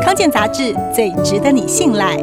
[0.00, 2.16] 康健杂志最值得你信赖。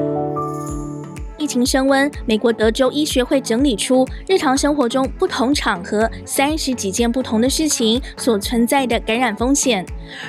[1.37, 9.85] 疫情升温，美国德州医学会整理出日常生活中不同场合三十几件不同的事情所存在的感染风险，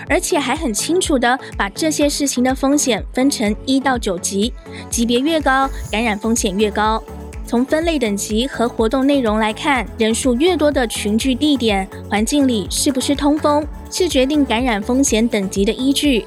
[0.08, 4.52] 而且还很清楚地把这些事情的风险分成一到九级，
[4.90, 7.02] 级别越高，感染风险越高。
[7.46, 16.24] 从分类等级和活动内容来看，人数越多的群聚地点、环境里是不是通风，是决定感染风险等级的依据。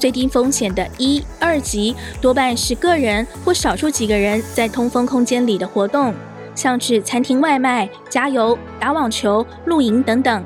[0.00, 6.14] 最低风险的一、二级多半是个人或少数几个人在通风空间里的活动，
[6.54, 10.42] 像是餐厅外卖、加油、打网球、露营等等。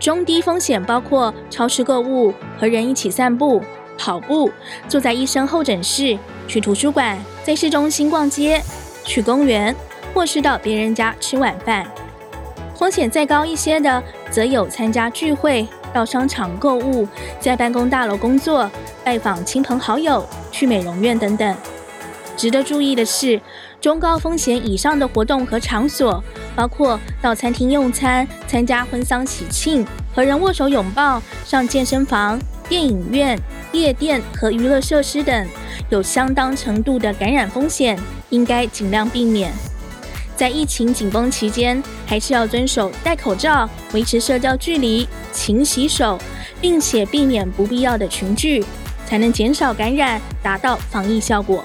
[0.00, 3.62] 中低风险包括超市购物、和人一起散步、
[3.96, 4.50] 跑步、
[4.88, 8.60] 坐在医生候诊室、去图书馆、在市中心逛街、
[9.04, 9.74] 去公园，
[10.12, 11.86] 或是到别人家吃晚饭。
[12.74, 15.66] 风险再高一些的，则有参加聚会。
[15.92, 17.06] 到商场购物，
[17.40, 18.70] 在办公大楼工作，
[19.04, 21.56] 拜访亲朋好友，去美容院等等。
[22.36, 23.40] 值得注意的是，
[23.80, 26.22] 中高风险以上的活动和场所，
[26.54, 33.38] 包括到餐厅用餐、参加婚丧喜庆、和人握手拥抱、上健身房、电影院、
[33.72, 35.48] 夜店和娱乐设施等，
[35.88, 39.50] 有相当程度的感染风险，应该尽量避免。
[40.36, 46.18] 在疫情紧绷期间，还是要遵守戴口罩、维持社交距离、勤洗手，
[46.60, 48.62] 并且避免不必要的群聚，
[49.06, 51.64] 才能减少感染，达到防疫效果。